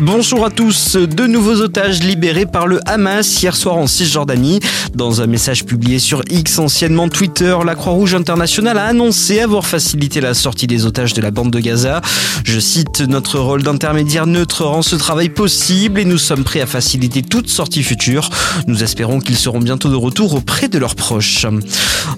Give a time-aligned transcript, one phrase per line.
[0.00, 0.96] Bonjour à tous.
[0.96, 4.58] Deux nouveaux otages libérés par le Hamas hier soir en Cisjordanie.
[4.94, 10.20] Dans un message publié sur X, anciennement Twitter, la Croix-Rouge internationale a annoncé avoir facilité
[10.20, 12.00] la sortie des otages de la bande de Gaza.
[12.44, 16.66] Je cite, notre rôle d'intermédiaire neutre rend ce travail possible et nous sommes prêts à
[16.66, 18.30] faciliter toute sortie future.
[18.66, 21.46] Nous espérons qu'ils seront bientôt de retour auprès de leurs proches.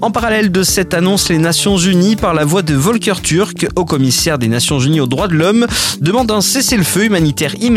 [0.01, 3.85] En parallèle de cette annonce, les Nations Unies, par la voix de Volker Turk, haut
[3.85, 5.67] commissaire des Nations Unies aux droits de l'homme,
[6.01, 7.74] demandent un cessez-le-feu humanitaire immédiat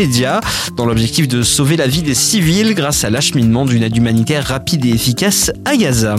[0.76, 4.84] dans l'objectif de sauver la vie des civils grâce à l'acheminement d'une aide humanitaire rapide
[4.84, 6.14] et efficace à Gaza.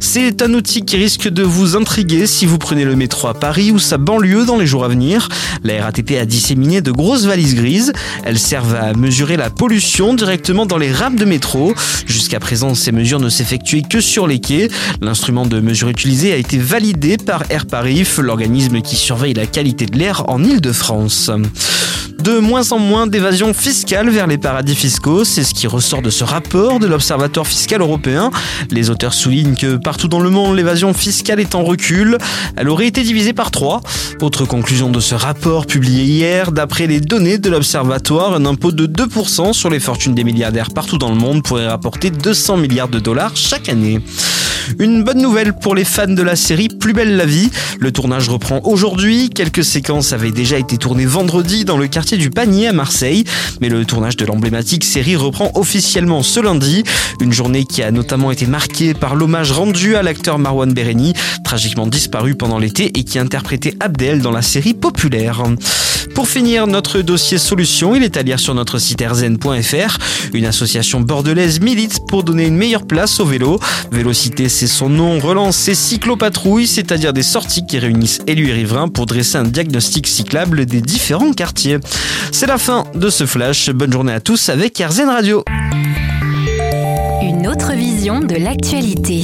[0.00, 3.70] C'est un outil qui risque de vous intriguer si vous prenez le métro à Paris
[3.70, 5.28] ou sa banlieue dans les jours à venir.
[5.64, 7.92] La RATP a disséminé de grosses valises grises.
[8.24, 11.74] Elles servent à mesurer la pollution directement dans les rames de métro.
[12.06, 14.68] Jusqu'à présent, ces mesures ne s'effectuaient que sur les quais.
[15.00, 19.86] L'instrument de mesure utilisé a été validé par Air Paris, l'organisme qui surveille la qualité
[19.86, 21.30] de l'air en Ile-de-France
[22.22, 25.24] de moins en moins d'évasion fiscale vers les paradis fiscaux.
[25.24, 28.30] C'est ce qui ressort de ce rapport de l'Observatoire fiscal européen.
[28.70, 32.18] Les auteurs soulignent que partout dans le monde, l'évasion fiscale est en recul.
[32.56, 33.80] Elle aurait été divisée par trois.
[34.20, 38.86] Autre conclusion de ce rapport publié hier, d'après les données de l'Observatoire, un impôt de
[38.86, 42.98] 2% sur les fortunes des milliardaires partout dans le monde pourrait rapporter 200 milliards de
[42.98, 44.00] dollars chaque année.
[44.78, 47.50] Une bonne nouvelle pour les fans de la série Plus belle la vie.
[47.78, 49.30] Le tournage reprend aujourd'hui.
[49.30, 53.24] Quelques séquences avaient déjà été tournées vendredi dans le quartier du Panier à Marseille.
[53.60, 56.84] Mais le tournage de l'emblématique série reprend officiellement ce lundi.
[57.20, 61.86] Une journée qui a notamment été marquée par l'hommage rendu à l'acteur Marwan Bereni, tragiquement
[61.86, 65.42] disparu pendant l'été et qui interprétait Abdel dans la série populaire.
[66.14, 69.98] Pour finir notre dossier solution, il est à lire sur notre site rzn.fr.
[70.34, 73.58] Une association bordelaise milite pour donner une meilleure place au vélo.
[73.90, 78.88] Vélocité, c'est son nom, relance ses cyclopatrouilles, c'est-à-dire des sorties qui réunissent élus et riverains
[78.88, 81.78] pour dresser un diagnostic cyclable des différents quartiers.
[82.32, 83.70] C'est la fin de ce flash.
[83.70, 85.44] Bonne journée à tous avec RZN Radio.
[87.22, 89.22] Une autre vision de l'actualité.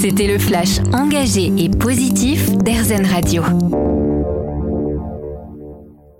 [0.00, 3.95] C'était le flash engagé et positif d'RZN Radio.